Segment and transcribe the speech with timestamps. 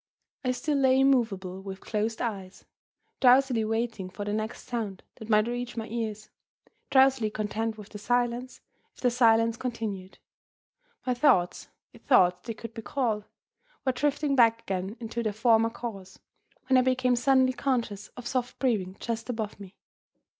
[0.43, 2.65] I still lay immovable, with closed eyes;
[3.19, 6.31] drowsily waiting for the next sound that might reach my ears;
[6.89, 8.61] drowsily content with the silence,
[8.95, 10.17] if the silence continued.
[11.05, 13.25] My thoughts (if thoughts they could be called)
[13.85, 16.17] were drifting back again into their former course,
[16.65, 19.75] when I became suddenly conscious of soft breathing just above me.